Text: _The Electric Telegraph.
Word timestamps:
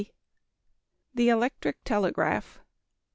_The 1.15 1.27
Electric 1.31 1.77
Telegraph. 1.85 2.59